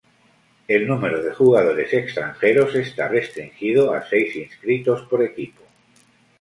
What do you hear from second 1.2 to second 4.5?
de jugadores extranjeros está restringido a seis